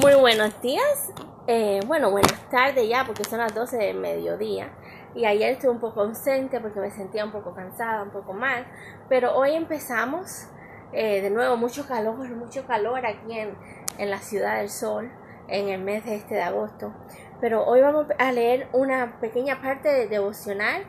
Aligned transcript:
Muy 0.00 0.14
buenos 0.14 0.62
días, 0.62 1.12
eh, 1.46 1.80
bueno, 1.86 2.10
buenas 2.10 2.48
tardes 2.48 2.88
ya 2.88 3.04
porque 3.04 3.22
son 3.24 3.40
las 3.40 3.54
12 3.54 3.76
del 3.76 3.98
mediodía. 3.98 4.70
Y 5.14 5.26
ayer 5.26 5.50
estuve 5.50 5.72
un 5.72 5.78
poco 5.78 6.00
ausente 6.00 6.58
porque 6.58 6.80
me 6.80 6.90
sentía 6.90 7.22
un 7.22 7.32
poco 7.32 7.52
cansada, 7.54 8.02
un 8.02 8.10
poco 8.10 8.32
mal, 8.32 8.66
pero 9.10 9.36
hoy 9.36 9.54
empezamos 9.54 10.46
eh, 10.94 11.20
de 11.20 11.28
nuevo 11.28 11.58
mucho 11.58 11.86
calor, 11.86 12.16
mucho 12.34 12.66
calor 12.66 13.04
aquí 13.04 13.38
en, 13.38 13.54
en 13.98 14.08
la 14.08 14.20
ciudad 14.20 14.60
del 14.60 14.70
sol 14.70 15.10
en 15.48 15.68
el 15.68 15.82
mes 15.82 16.06
de 16.06 16.14
este 16.14 16.36
de 16.36 16.42
agosto, 16.42 16.94
pero 17.38 17.66
hoy 17.66 17.82
vamos 17.82 18.06
a 18.18 18.32
leer 18.32 18.68
una 18.72 19.20
pequeña 19.20 19.60
parte 19.60 19.90
de 19.90 20.06
devocional 20.06 20.82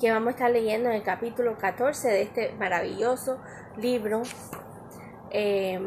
que 0.00 0.10
vamos 0.10 0.28
a 0.28 0.30
estar 0.32 0.50
leyendo 0.50 0.88
en 0.88 0.96
el 0.96 1.02
capítulo 1.04 1.56
14 1.56 2.08
de 2.08 2.22
este 2.22 2.52
maravilloso 2.58 3.38
libro. 3.76 4.22
Eh, 5.30 5.80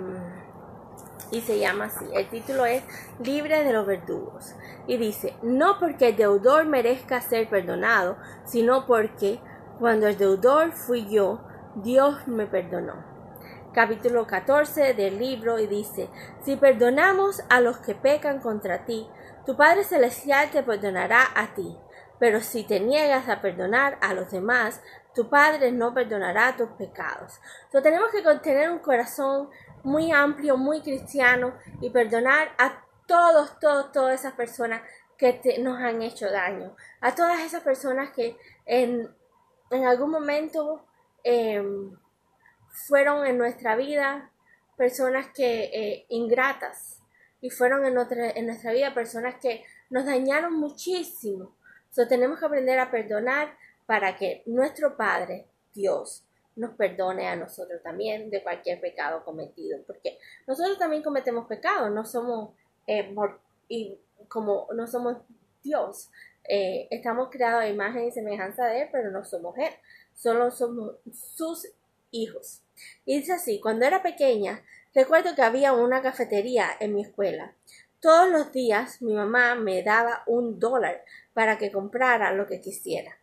y 1.32 1.42
se 1.42 1.60
llama 1.60 1.86
así. 1.86 2.06
El 2.14 2.30
título 2.30 2.66
es 2.66 2.84
Libre 3.24 3.64
de 3.64 3.74
los 3.74 3.86
verdugos. 3.86 4.56
Y 4.88 4.98
dice, 4.98 5.36
no 5.42 5.80
porque 5.80 6.10
el 6.10 6.16
deudor 6.16 6.66
merezca 6.66 7.22
ser 7.22 7.50
perdonado, 7.50 8.18
sino 8.46 8.86
porque 8.86 9.40
cuando 9.80 10.08
el 10.08 10.18
deudor 10.18 10.72
fui 10.74 11.08
yo, 11.10 11.42
Dios 11.76 12.28
me 12.28 12.48
perdonó. 12.48 12.96
Capítulo 13.74 14.26
14 14.26 14.96
del 14.96 15.20
libro 15.20 15.60
y 15.60 15.68
dice, 15.68 16.10
si 16.44 16.56
perdonamos 16.56 17.44
a 17.50 17.62
los 17.62 17.78
que 17.78 17.94
pecan 17.94 18.40
contra 18.40 18.86
ti, 18.86 19.08
tu 19.46 19.56
Padre 19.56 19.84
Celestial 19.84 20.50
te 20.50 20.64
perdonará 20.64 21.24
a 21.36 21.54
ti. 21.54 21.78
Pero 22.20 22.42
si 22.42 22.64
te 22.64 22.80
niegas 22.80 23.30
a 23.30 23.42
perdonar 23.42 23.98
a 24.02 24.14
los 24.14 24.32
demás, 24.32 24.82
tu 25.14 25.30
Padre 25.30 25.72
no 25.72 25.94
perdonará 25.94 26.56
tus 26.56 26.70
pecados. 26.72 27.40
Entonces 27.66 27.84
tenemos 27.84 28.12
que 28.12 28.22
tener 28.40 28.70
un 28.70 28.80
corazón 28.80 29.50
muy 29.84 30.12
amplio, 30.12 30.58
muy 30.58 30.82
cristiano 30.82 31.54
y 31.82 31.90
perdonar 31.90 32.50
a 32.58 32.84
todos, 33.08 33.60
todos, 33.60 33.92
todas 33.92 34.20
esas 34.20 34.34
personas 34.34 34.82
que 35.18 35.42
nos 35.60 35.80
han 35.80 36.02
hecho 36.02 36.32
daño. 36.32 36.76
A 37.02 37.14
todas 37.16 37.42
esas 37.42 37.64
personas 37.64 38.12
que 38.12 38.38
en, 38.66 39.14
en 39.72 39.86
algún 39.86 40.12
momento 40.12 40.86
em, 41.24 41.98
fueron 42.70 43.26
en 43.26 43.38
nuestra 43.38 43.76
vida 43.76 44.32
personas 44.78 45.28
que 45.34 45.64
eh, 45.64 46.06
ingratas 46.10 47.02
y 47.42 47.50
fueron 47.50 47.86
en, 47.86 47.98
en 48.36 48.46
nuestra 48.46 48.72
vida 48.72 48.94
personas 48.94 49.36
que 49.42 49.66
nos 49.90 50.06
dañaron 50.06 50.54
muchísimo. 50.54 51.56
So, 51.92 52.08
tenemos 52.08 52.40
que 52.40 52.46
aprender 52.46 52.80
a 52.80 52.92
perdonar 52.92 53.58
para 53.90 54.16
que 54.16 54.44
nuestro 54.46 54.96
Padre, 54.96 55.48
Dios, 55.74 56.24
nos 56.56 56.76
perdone 56.76 57.28
a 57.28 57.36
nosotros 57.36 57.82
también 57.82 58.30
de 58.30 58.44
cualquier 58.44 58.80
pecado 58.80 59.26
cometido, 59.26 59.80
porque 59.88 60.20
nosotros 60.46 60.78
también 60.78 61.02
cometemos 61.02 61.48
pecados, 61.48 61.90
no 61.90 62.06
somos 62.06 62.54
eh, 62.86 63.12
como 64.28 64.68
no 64.76 64.86
somos 64.86 65.18
Dios, 65.64 66.12
eh, 66.48 66.88
estamos 66.92 67.30
creados 67.32 67.64
a 67.64 67.68
imagen 67.68 68.04
y 68.04 68.12
semejanza 68.12 68.68
de 68.68 68.84
Él, 68.84 68.90
pero 68.92 69.10
no 69.10 69.26
somos 69.26 69.58
Él, 69.58 69.74
solo 70.14 70.52
somos 70.52 70.98
sus 71.12 71.68
hijos. 72.12 72.62
Y 73.06 73.18
dice 73.18 73.34
así, 73.34 73.60
cuando 73.60 73.88
era 73.88 74.04
pequeña, 74.04 74.64
recuerdo 74.94 75.34
que 75.34 75.42
había 75.42 75.74
una 75.74 76.04
cafetería 76.04 76.68
en 76.80 76.94
mi 76.94 77.02
escuela. 77.02 77.56
Todos 78.02 78.30
los 78.30 78.52
días 78.52 79.02
mi 79.02 79.16
mamá 79.16 79.56
me 79.56 79.82
daba 79.82 80.22
un 80.28 80.60
dólar 80.60 81.04
para 81.34 81.58
que 81.58 81.72
comprara 81.72 82.32
lo 82.34 82.46
que 82.46 82.62
quisiera. 82.62 83.19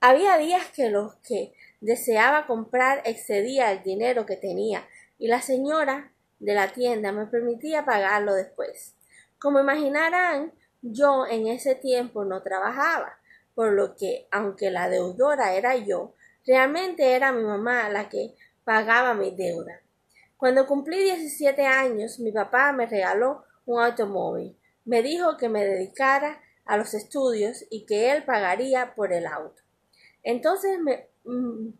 Había 0.00 0.38
días 0.38 0.70
que 0.70 0.90
los 0.90 1.16
que 1.16 1.52
deseaba 1.80 2.46
comprar 2.46 3.02
excedía 3.04 3.72
el 3.72 3.82
dinero 3.82 4.26
que 4.26 4.36
tenía 4.36 4.86
y 5.18 5.26
la 5.26 5.42
señora 5.42 6.12
de 6.38 6.54
la 6.54 6.68
tienda 6.68 7.10
me 7.10 7.26
permitía 7.26 7.84
pagarlo 7.84 8.34
después. 8.34 8.94
Como 9.40 9.58
imaginarán, 9.58 10.52
yo 10.82 11.26
en 11.26 11.48
ese 11.48 11.74
tiempo 11.74 12.24
no 12.24 12.44
trabajaba, 12.44 13.18
por 13.56 13.72
lo 13.72 13.96
que, 13.96 14.28
aunque 14.30 14.70
la 14.70 14.88
deudora 14.88 15.54
era 15.54 15.74
yo, 15.74 16.14
realmente 16.46 17.16
era 17.16 17.32
mi 17.32 17.42
mamá 17.42 17.88
la 17.88 18.08
que 18.08 18.36
pagaba 18.62 19.14
mi 19.14 19.32
deuda. 19.32 19.80
Cuando 20.36 20.68
cumplí 20.68 21.02
17 21.02 21.66
años, 21.66 22.20
mi 22.20 22.30
papá 22.30 22.70
me 22.72 22.86
regaló 22.86 23.42
un 23.66 23.82
automóvil. 23.82 24.56
Me 24.84 25.02
dijo 25.02 25.36
que 25.36 25.48
me 25.48 25.64
dedicara 25.64 26.40
a 26.64 26.76
los 26.76 26.94
estudios 26.94 27.64
y 27.68 27.84
que 27.84 28.12
él 28.12 28.22
pagaría 28.22 28.94
por 28.94 29.12
el 29.12 29.26
auto. 29.26 29.67
Entonces 30.22 30.78
me, 30.80 31.08
mm, 31.24 31.70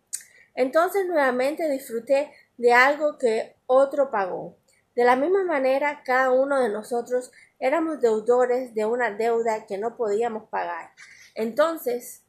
entonces 0.55 1.07
nuevamente 1.07 1.71
disfruté 1.71 2.33
de 2.57 2.73
algo 2.73 3.17
que 3.17 3.57
otro 3.67 4.11
pagó. 4.11 4.57
De 4.95 5.05
la 5.05 5.15
misma 5.15 5.45
manera, 5.45 6.03
cada 6.05 6.33
uno 6.33 6.61
de 6.61 6.69
nosotros 6.69 7.31
éramos 7.61 8.01
deudores 8.01 8.75
de 8.75 8.85
una 8.85 9.13
deuda 9.13 9.67
que 9.67 9.79
no 9.79 9.97
podíamos 9.97 10.49
pagar. 10.49 10.91
Entonces, 11.37 12.25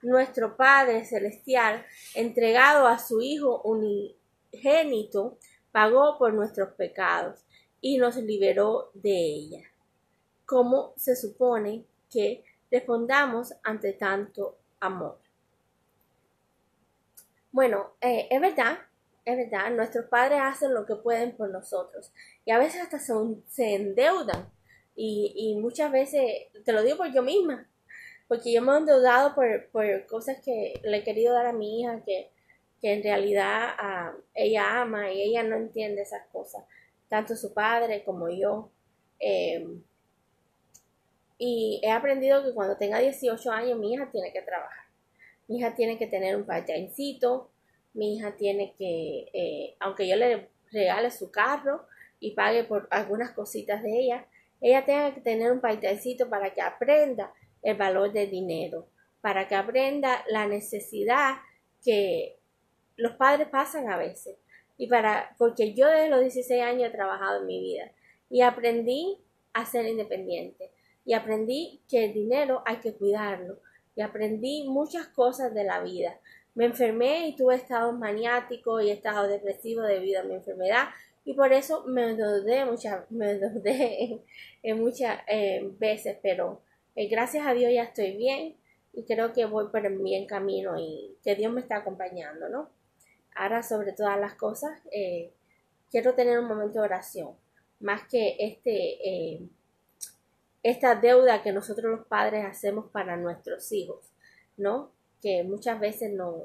nuestro 0.00 0.56
Padre 0.56 1.04
Celestial, 1.04 1.84
entregado 2.14 2.86
a 2.86 2.98
su 2.98 3.20
Hijo 3.20 3.60
unigénito, 3.62 5.38
pagó 5.70 6.16
por 6.18 6.32
nuestros 6.32 6.70
pecados 6.74 7.44
y 7.82 7.98
nos 7.98 8.16
liberó 8.16 8.90
de 8.94 9.10
ella. 9.10 9.62
¿Cómo 10.46 10.94
se 10.96 11.14
supone 11.14 11.84
que 12.10 12.42
respondamos 12.70 13.52
ante 13.62 13.92
tanto 13.92 14.56
amor? 14.80 15.18
Bueno, 17.50 17.94
eh, 18.00 18.28
es 18.30 18.40
verdad, 18.40 18.78
es 19.24 19.36
verdad, 19.36 19.70
nuestros 19.70 20.06
padres 20.06 20.38
hacen 20.42 20.74
lo 20.74 20.84
que 20.84 20.96
pueden 20.96 21.36
por 21.36 21.50
nosotros 21.50 22.12
y 22.44 22.50
a 22.50 22.58
veces 22.58 22.82
hasta 22.82 22.98
se, 22.98 23.74
endeudan 23.74 24.50
y, 24.94 25.32
y, 25.34 25.56
muchas 25.56 25.90
veces, 25.90 26.48
te 26.64 26.72
lo 26.72 26.82
digo 26.82 26.98
por 26.98 27.12
yo 27.12 27.22
misma, 27.22 27.66
porque 28.26 28.52
yo 28.52 28.60
me 28.60 28.72
he 28.72 28.76
endeudado 28.76 29.34
por, 29.34 29.70
por 29.70 30.06
cosas 30.06 30.38
que 30.44 30.80
le 30.82 30.98
he 30.98 31.04
querido 31.04 31.34
dar 31.34 31.46
a 31.46 31.52
mi 31.52 31.80
hija 31.80 32.02
que, 32.04 32.30
que 32.80 32.92
en 32.92 33.02
realidad 33.02 33.70
ah, 33.78 34.12
ella 34.34 34.82
ama 34.82 35.10
y 35.10 35.22
ella 35.22 35.42
no 35.42 35.56
entiende 35.56 36.02
esas 36.02 36.26
cosas, 36.28 36.64
tanto 37.08 37.34
su 37.34 37.54
padre 37.54 38.04
como 38.04 38.28
yo. 38.28 38.70
Em, 39.20 39.82
y 41.38 41.80
he 41.82 41.90
aprendido 41.90 42.44
que 42.44 42.52
cuando 42.52 42.76
tenga 42.76 42.98
18 42.98 43.50
años 43.50 43.78
mi 43.78 43.94
hija 43.94 44.10
tiene 44.10 44.32
que 44.32 44.42
trabajar 44.42 44.87
mi 45.48 45.58
hija 45.58 45.74
tiene 45.74 45.98
que 45.98 46.06
tener 46.06 46.36
un 46.36 46.44
part 46.44 46.68
mi 47.94 48.16
hija 48.16 48.36
tiene 48.36 48.74
que, 48.76 49.28
eh, 49.32 49.76
aunque 49.80 50.06
yo 50.06 50.14
le 50.16 50.50
regale 50.70 51.10
su 51.10 51.30
carro 51.30 51.86
y 52.20 52.32
pague 52.32 52.64
por 52.64 52.86
algunas 52.90 53.32
cositas 53.32 53.82
de 53.82 53.98
ella, 53.98 54.26
ella 54.60 54.84
tiene 54.84 55.14
que 55.14 55.20
tener 55.20 55.50
un 55.50 55.60
part 55.60 55.82
para 56.30 56.52
que 56.52 56.60
aprenda 56.60 57.32
el 57.62 57.76
valor 57.76 58.12
del 58.12 58.30
dinero, 58.30 58.88
para 59.20 59.48
que 59.48 59.54
aprenda 59.54 60.24
la 60.28 60.46
necesidad 60.46 61.36
que 61.82 62.38
los 62.96 63.16
padres 63.16 63.48
pasan 63.48 63.90
a 63.90 63.96
veces. 63.96 64.36
Y 64.76 64.86
para, 64.86 65.34
porque 65.38 65.74
yo 65.74 65.88
desde 65.88 66.08
los 66.08 66.20
16 66.20 66.62
años 66.62 66.88
he 66.88 66.92
trabajado 66.92 67.40
en 67.40 67.46
mi 67.46 67.60
vida 67.60 67.90
y 68.30 68.42
aprendí 68.42 69.18
a 69.52 69.64
ser 69.64 69.86
independiente 69.86 70.70
y 71.04 71.14
aprendí 71.14 71.80
que 71.88 72.04
el 72.04 72.12
dinero 72.12 72.62
hay 72.66 72.76
que 72.76 72.92
cuidarlo, 72.94 73.60
y 73.98 74.00
aprendí 74.00 74.62
muchas 74.68 75.08
cosas 75.08 75.52
de 75.52 75.64
la 75.64 75.82
vida. 75.82 76.20
Me 76.54 76.66
enfermé 76.66 77.26
y 77.26 77.34
tuve 77.34 77.56
estados 77.56 77.98
maniáticos 77.98 78.84
y 78.84 78.90
estados 78.90 79.28
depresivos 79.28 79.88
debido 79.88 80.20
a 80.20 80.22
mi 80.22 80.34
enfermedad 80.34 80.84
y 81.24 81.34
por 81.34 81.52
eso 81.52 81.82
me 81.84 82.14
dudé 82.14 82.64
muchas, 82.64 83.02
me 83.10 83.40
en, 84.62 84.80
muchas 84.80 85.18
eh, 85.26 85.68
veces, 85.80 86.16
pero 86.22 86.62
eh, 86.94 87.08
gracias 87.08 87.44
a 87.44 87.54
Dios 87.54 87.72
ya 87.74 87.82
estoy 87.82 88.16
bien 88.16 88.54
y 88.92 89.02
creo 89.02 89.32
que 89.32 89.46
voy 89.46 89.66
por 89.66 89.84
el 89.84 89.98
bien 89.98 90.26
camino 90.26 90.78
y 90.78 91.16
que 91.24 91.34
Dios 91.34 91.52
me 91.52 91.60
está 91.60 91.78
acompañando, 91.78 92.48
¿no? 92.48 92.70
Ahora 93.34 93.64
sobre 93.64 93.94
todas 93.94 94.20
las 94.20 94.34
cosas, 94.34 94.78
eh, 94.92 95.32
quiero 95.90 96.14
tener 96.14 96.38
un 96.38 96.46
momento 96.46 96.74
de 96.74 96.84
oración, 96.84 97.30
más 97.80 98.06
que 98.06 98.36
este 98.38 99.50
esta 100.62 100.94
deuda 100.94 101.42
que 101.42 101.52
nosotros 101.52 101.98
los 101.98 102.06
padres 102.06 102.44
hacemos 102.44 102.90
para 102.90 103.16
nuestros 103.16 103.70
hijos, 103.72 104.12
¿no? 104.56 104.92
Que 105.22 105.44
muchas 105.44 105.80
veces 105.80 106.12
no, 106.12 106.42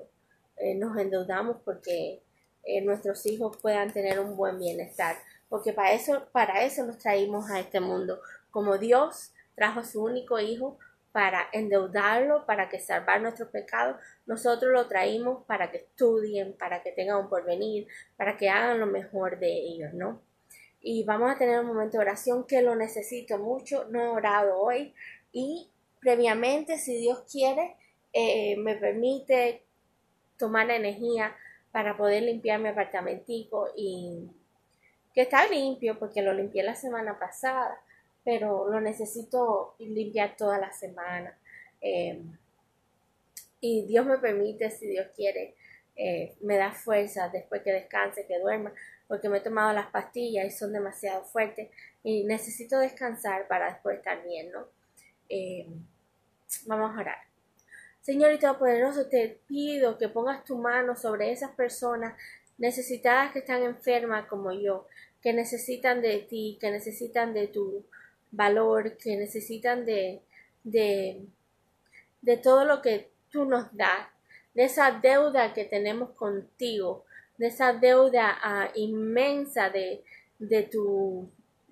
eh, 0.58 0.76
nos 0.76 0.98
endeudamos 0.98 1.58
porque 1.64 2.22
eh, 2.64 2.82
nuestros 2.82 3.26
hijos 3.26 3.58
puedan 3.58 3.92
tener 3.92 4.20
un 4.20 4.36
buen 4.36 4.58
bienestar, 4.60 5.18
porque 5.50 5.74
para 5.74 5.94
eso, 5.94 6.28
para 6.32 6.64
eso 6.64 6.86
nos 6.86 6.98
traímos 6.98 7.50
a 7.50 7.60
este 7.60 7.80
mundo, 7.80 8.20
como 8.52 8.78
Dios 8.78 9.34
trajo 9.56 9.82
a 9.82 9.84
su 9.84 10.04
único 10.04 10.40
hijo 10.40 10.78
para 11.12 11.48
endeudarlo, 11.52 12.46
para 12.46 12.70
que 12.70 12.80
salvar 12.80 13.22
nuestros 13.22 13.50
pecados, 13.50 13.98
nosotros 14.26 14.72
lo 14.72 14.88
traímos 14.88 15.46
para 15.46 15.70
que 15.70 15.78
estudien, 15.78 16.54
para 16.58 16.82
que 16.82 16.92
tengan 16.92 17.18
un 17.18 17.30
porvenir, 17.30 17.88
para 18.18 18.36
que 18.36 18.50
hagan 18.50 18.80
lo 18.80 18.88
mejor 18.88 19.38
de 19.38 19.52
ellos, 19.52 19.94
¿no? 19.94 20.22
Y 20.84 21.04
vamos 21.06 21.32
a 21.32 21.38
tener 21.38 21.60
un 21.62 21.68
momento 21.68 21.98
de 21.98 22.04
oración 22.04 22.46
que 22.46 22.62
lo 22.62 22.76
necesito 22.76 23.38
mucho. 23.40 23.86
No 23.90 24.02
he 24.02 24.08
orado 24.08 24.60
hoy 24.60 24.94
y 25.32 25.70
previamente, 26.02 26.78
si 26.78 26.98
Dios 26.98 27.24
quiere, 27.32 27.78
eh, 28.12 28.58
me 28.58 28.76
permite 28.76 29.64
tomar 30.38 30.70
energía 30.70 31.36
para 31.72 31.96
poder 31.96 32.24
limpiar 32.24 32.60
mi 32.60 32.68
apartamentico 32.68 33.70
y, 33.78 34.30
que 35.14 35.22
está 35.22 35.48
limpio 35.48 35.98
porque 35.98 36.22
lo 36.22 36.34
limpié 36.34 36.64
la 36.64 36.76
semana 36.76 37.18
pasada, 37.18 37.80
pero 38.26 38.70
lo 38.70 38.82
necesito 38.82 39.76
limpiar 39.80 40.36
toda 40.36 40.58
la 40.58 40.72
semana. 40.72 41.38
Eh, 41.82 42.22
y 43.62 43.86
Dios 43.86 44.06
me 44.06 44.18
permite, 44.18 44.70
si 44.70 44.88
Dios 44.88 45.08
quiere, 45.16 45.56
eh, 45.96 46.36
me 46.42 46.58
da 46.58 46.72
fuerza 46.72 47.30
después 47.30 47.62
que 47.62 47.72
descanse, 47.72 48.26
que 48.26 48.40
duerma, 48.40 48.74
porque 49.14 49.30
me 49.30 49.38
he 49.38 49.42
tomado 49.42 49.72
las 49.74 49.92
pastillas 49.92 50.48
y 50.48 50.50
son 50.50 50.74
demasiado 50.74 51.24
fuertes 51.24 51.70
y 52.04 52.24
necesito 52.24 52.80
descansar 52.80 53.48
para 53.48 53.72
después 53.72 53.98
estar 53.98 54.24
bien, 54.24 54.52
¿no? 54.52 54.66
Eh, 55.30 55.68
vamos 56.66 56.98
a 56.98 57.00
orar. 57.00 57.18
Señor 58.02 58.34
y 58.34 58.40
Todopoderoso, 58.40 59.10
te 59.10 59.40
pido 59.46 60.00
que 60.00 60.10
pongas 60.10 60.44
tu 60.46 60.58
mano 60.58 60.96
sobre 60.96 61.32
esas 61.32 61.52
personas 61.52 62.20
necesitadas 62.58 63.34
que 63.34 63.40
están 63.40 63.62
enfermas 63.62 64.26
como 64.26 64.52
yo, 64.52 64.88
que 65.22 65.32
necesitan 65.32 66.02
de 66.02 66.18
ti, 66.22 66.58
que 66.60 66.72
necesitan 66.72 67.36
de 67.36 67.50
tu 67.50 67.86
valor, 68.32 68.98
que 68.98 69.16
necesitan 69.16 69.86
de, 69.86 70.24
de, 70.64 71.22
de 72.24 72.38
todo 72.38 72.66
lo 72.66 72.82
que 72.82 73.12
tú 73.30 73.46
nos 73.46 73.78
das, 73.78 74.08
de 74.56 74.64
esa 74.64 74.90
deuda 74.90 75.54
que 75.54 75.66
tenemos 75.66 76.14
contigo, 76.14 77.06
de 77.38 77.48
esa 77.48 77.74
deuda 77.74 78.38
ah, 78.42 78.70
inmensa 78.76 79.70
de, 79.70 80.04
de 80.40 80.64
tus 80.64 81.28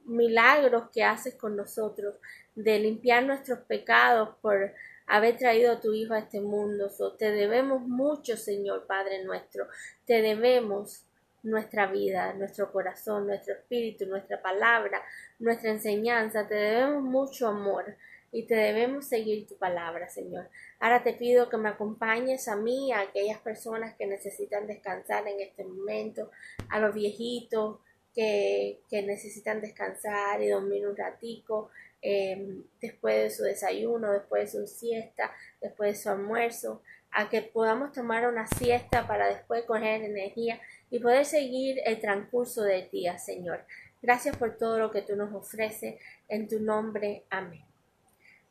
milagros 0.06 0.90
que 0.94 1.04
haces 1.04 1.36
con 1.36 1.56
nosotros, 1.56 2.16
de 2.56 2.80
limpiar 2.80 3.24
nuestros 3.24 3.60
pecados 3.60 4.30
por 4.42 4.74
haber 5.08 5.38
traído 5.38 5.74
a 5.74 5.80
tu 5.80 5.94
Hijo 5.94 6.14
a 6.14 6.20
este 6.20 6.42
mundo. 6.42 6.90
te 7.18 7.32
debemos 7.32 7.82
mucho, 7.82 8.38
Señor 8.38 8.88
Padre 8.88 9.24
nuestro. 9.24 9.68
Te 10.06 10.22
debemos 10.22 11.06
nuestra 11.44 11.88
vida, 11.88 12.34
nuestro 12.34 12.72
corazón, 12.72 13.28
nuestro 13.28 13.54
espíritu, 13.56 14.06
nuestra 14.06 14.42
palabra, 14.42 15.02
nuestra 15.40 15.72
enseñanza. 15.72 16.48
Te 16.48 16.56
debemos 16.56 17.04
mucho 17.04 17.48
amor 17.48 17.96
y 18.32 18.48
te 18.48 18.56
debemos 18.56 19.08
seguir 19.08 19.48
tu 19.48 19.58
palabra, 19.58 20.10
Señor. 20.10 20.50
Ahora 20.80 21.04
te 21.04 21.14
pido 21.14 21.50
que 21.50 21.58
me 21.58 21.70
acompañes 21.70 22.48
a 22.48 22.56
mí, 22.56 22.92
a 22.92 23.02
aquellas 23.02 23.40
personas 23.40 23.96
que 23.96 24.08
necesitan 24.08 24.68
descansar 24.68 25.28
en 25.28 25.40
este 25.40 25.64
momento, 25.64 26.32
a 26.70 26.80
los 26.80 26.94
viejitos 26.94 27.80
que, 28.14 28.82
que 28.90 29.02
necesitan 29.02 29.62
descansar 29.62 30.42
y 30.42 30.50
dormir 30.50 30.88
un 30.88 30.96
ratico, 30.96 31.70
Em, 32.04 32.64
después 32.82 33.16
de 33.16 33.30
su 33.30 33.44
desayuno, 33.44 34.12
después 34.12 34.52
de 34.52 34.60
su 34.60 34.68
siesta, 34.68 35.32
después 35.62 35.92
de 35.92 36.02
su 36.02 36.10
almuerzo, 36.10 36.82
a 37.12 37.30
que 37.30 37.44
podamos 37.44 37.92
tomar 37.92 38.28
una 38.28 38.48
siesta 38.48 39.08
para 39.08 39.28
después 39.28 39.66
coger 39.66 40.02
energía 40.02 40.60
y 40.90 41.00
poder 41.00 41.26
seguir 41.26 41.80
el 41.86 42.00
transcurso 42.00 42.64
del 42.64 42.90
día, 42.90 43.20
Señor. 43.20 43.66
Gracias 44.02 44.36
por 44.36 44.58
todo 44.58 44.80
lo 44.80 44.90
que 44.90 45.04
tú 45.04 45.16
nos 45.16 45.32
ofreces. 45.34 46.02
En 46.28 46.48
tu 46.48 46.60
nombre, 46.60 47.26
amén. 47.30 47.71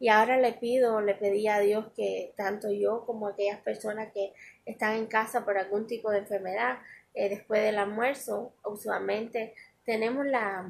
Y 0.00 0.08
ahora 0.08 0.38
le 0.38 0.55
pido, 0.55 1.00
le 1.00 1.14
pedí 1.14 1.47
a 1.47 1.61
Dios 1.61 1.93
que 1.94 2.32
tanto 2.37 2.73
yo 2.73 3.05
como 3.06 3.29
aquellas 3.29 3.61
personas 3.61 4.12
que 4.12 4.32
están 4.67 4.97
en 4.97 5.06
casa 5.06 5.44
por 5.44 5.56
algún 5.56 5.87
tipo 5.87 6.11
de 6.11 6.19
enfermedad, 6.19 6.79
eh, 7.14 7.29
después 7.29 7.62
del 7.62 7.79
almuerzo, 7.79 8.52
usualmente 8.64 9.55
tenemos 9.85 10.26
la, 10.26 10.69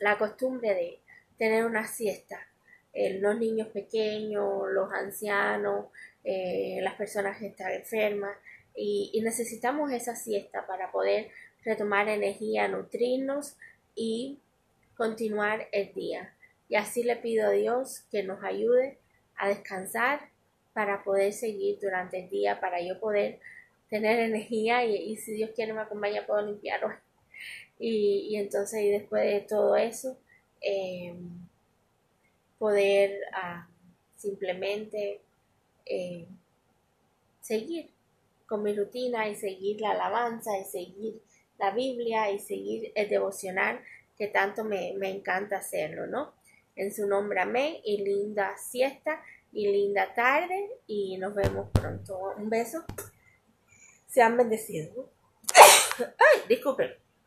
la 0.00 0.18
costumbre 0.18 0.74
de 0.74 1.00
tener 1.38 1.64
una 1.64 1.86
siesta. 1.86 2.40
Eh, 2.92 3.18
los 3.20 3.38
niños 3.38 3.68
pequeños, 3.68 4.64
los 4.70 4.90
ancianos, 4.90 5.86
eh, 6.24 6.78
las 6.80 6.94
personas 6.94 7.38
que 7.38 7.48
están 7.48 7.72
enfermas 7.72 8.36
y, 8.74 9.20
necesitamos 9.22 9.92
esa 9.92 10.16
siesta 10.16 10.66
para 10.66 10.90
poder 10.90 11.28
retomar 11.64 12.08
energía, 12.08 12.68
nutrirnos 12.68 13.56
y 13.94 14.38
continuar 14.96 15.68
el 15.72 15.92
día. 15.92 16.35
Y 16.68 16.76
así 16.76 17.02
le 17.02 17.16
pido 17.16 17.48
a 17.48 17.52
Dios 17.52 18.04
que 18.10 18.22
nos 18.22 18.42
ayude 18.42 18.98
a 19.36 19.48
descansar 19.48 20.30
para 20.72 21.04
poder 21.04 21.32
seguir 21.32 21.78
durante 21.80 22.20
el 22.24 22.28
día, 22.28 22.60
para 22.60 22.80
yo 22.80 22.98
poder 23.00 23.40
tener 23.88 24.18
energía 24.18 24.84
y, 24.84 25.16
si 25.16 25.32
Dios 25.32 25.50
quiere 25.54 25.72
me 25.72 25.80
acompaña 25.80 26.26
puedo 26.26 26.42
limpiarlo. 26.42 26.88
Y, 27.78 28.28
y 28.30 28.36
entonces 28.36 28.82
y 28.82 28.90
después 28.90 29.22
de 29.22 29.40
todo 29.40 29.76
eso, 29.76 30.18
eh, 30.60 31.14
poder 32.58 33.20
ah, 33.34 33.68
simplemente 34.16 35.20
eh, 35.84 36.26
seguir 37.40 37.90
con 38.46 38.62
mi 38.62 38.74
rutina 38.74 39.28
y 39.28 39.34
seguir 39.34 39.80
la 39.80 39.92
alabanza 39.92 40.58
y 40.58 40.64
seguir 40.64 41.20
la 41.58 41.70
Biblia 41.70 42.30
y 42.30 42.38
seguir 42.38 42.92
el 42.94 43.08
devocional 43.08 43.80
que 44.16 44.28
tanto 44.28 44.64
me, 44.64 44.94
me 44.96 45.10
encanta 45.10 45.58
hacerlo, 45.58 46.06
¿no? 46.06 46.35
En 46.76 46.94
su 46.94 47.06
nombre, 47.06 47.40
amén 47.40 47.76
y 47.84 48.04
linda 48.04 48.56
siesta 48.58 49.22
y 49.50 49.66
linda 49.66 50.12
tarde 50.14 50.68
y 50.86 51.16
nos 51.16 51.34
vemos 51.34 51.70
pronto. 51.70 52.34
Un 52.36 52.50
beso. 52.50 52.84
Sean 54.06 54.36
bendecidos. 54.36 55.08
Ay, 55.98 56.42
disculpen. 56.48 57.05